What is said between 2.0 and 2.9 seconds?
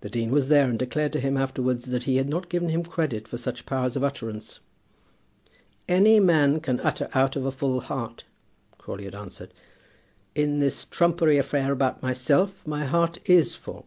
he had not given him